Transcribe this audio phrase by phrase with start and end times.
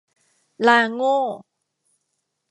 [0.67, 1.17] ลาโง่